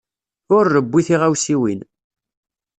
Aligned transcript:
Ur 0.55 0.63
rewwi 0.75 1.01
tiɣawsiwin. 1.07 1.79